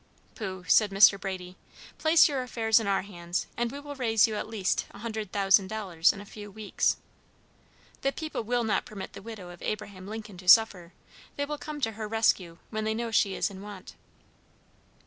"Pooh," 0.33 0.65
said 0.67 0.89
Mr. 0.89 1.21
Brady, 1.21 1.57
"place 1.99 2.27
your 2.27 2.41
affairs 2.41 2.79
in 2.79 2.87
our 2.87 3.03
hands, 3.03 3.45
and 3.55 3.71
we 3.71 3.79
will 3.79 3.93
raise 3.93 4.25
you 4.25 4.33
at 4.33 4.47
least 4.47 4.87
$100,000 4.95 6.11
in 6.13 6.19
a 6.21 6.25
few 6.25 6.49
weeks. 6.49 6.97
The 8.01 8.11
people 8.11 8.41
will 8.43 8.63
not 8.63 8.87
permit 8.87 9.13
the 9.13 9.21
widow 9.21 9.51
of 9.51 9.61
Abraham 9.61 10.07
Lincoln 10.07 10.39
to 10.39 10.47
suffer; 10.47 10.93
they 11.35 11.45
will 11.45 11.59
come 11.59 11.79
to 11.81 11.91
her 11.91 12.07
rescue 12.07 12.57
when 12.71 12.83
they 12.83 12.95
know 12.95 13.11
she 13.11 13.35
is 13.35 13.51
in 13.51 13.61
want." 13.61 13.93